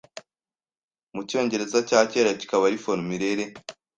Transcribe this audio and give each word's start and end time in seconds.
mucyongereza 1.13 1.79
cya 1.89 2.01
kera 2.11 2.31
kikaba 2.39 2.63
ari 2.69 2.77
formulaire 2.85 3.45